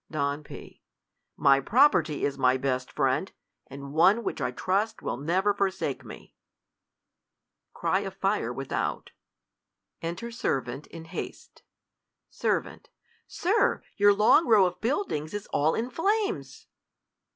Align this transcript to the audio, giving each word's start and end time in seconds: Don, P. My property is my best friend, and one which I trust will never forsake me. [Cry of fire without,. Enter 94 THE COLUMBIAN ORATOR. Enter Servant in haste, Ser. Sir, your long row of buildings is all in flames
Don, 0.09 0.43
P. 0.43 0.81
My 1.37 1.59
property 1.59 2.25
is 2.25 2.35
my 2.35 2.57
best 2.57 2.91
friend, 2.91 3.31
and 3.67 3.93
one 3.93 4.23
which 4.23 4.41
I 4.41 4.49
trust 4.49 5.03
will 5.03 5.15
never 5.17 5.53
forsake 5.53 6.03
me. 6.03 6.33
[Cry 7.75 7.99
of 7.99 8.15
fire 8.15 8.51
without,. 8.51 9.11
Enter 10.01 10.25
94 10.25 10.25
THE 10.25 10.25
COLUMBIAN 10.25 10.25
ORATOR. 10.25 10.25
Enter 10.25 10.31
Servant 10.31 10.87
in 10.87 11.05
haste, 11.23 11.63
Ser. 12.31 12.79
Sir, 13.27 13.83
your 13.95 14.13
long 14.15 14.47
row 14.47 14.65
of 14.65 14.81
buildings 14.81 15.35
is 15.35 15.45
all 15.53 15.75
in 15.75 15.91
flames 15.91 16.65